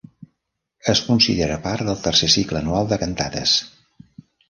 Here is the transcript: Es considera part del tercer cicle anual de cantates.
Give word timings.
Es 0.93 1.01
considera 1.09 1.59
part 1.67 1.87
del 1.91 2.01
tercer 2.09 2.33
cicle 2.39 2.61
anual 2.65 2.93
de 2.95 3.01
cantates. 3.07 3.59